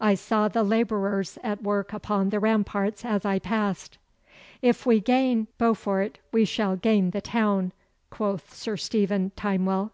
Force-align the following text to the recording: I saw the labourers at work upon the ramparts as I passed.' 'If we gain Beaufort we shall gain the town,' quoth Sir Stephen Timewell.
I 0.00 0.14
saw 0.14 0.46
the 0.46 0.62
labourers 0.62 1.36
at 1.42 1.60
work 1.64 1.92
upon 1.92 2.30
the 2.30 2.38
ramparts 2.38 3.04
as 3.04 3.24
I 3.24 3.40
passed.' 3.40 3.98
'If 4.62 4.86
we 4.86 5.00
gain 5.00 5.48
Beaufort 5.58 6.18
we 6.30 6.44
shall 6.44 6.76
gain 6.76 7.10
the 7.10 7.20
town,' 7.20 7.72
quoth 8.08 8.54
Sir 8.54 8.76
Stephen 8.76 9.32
Timewell. 9.34 9.90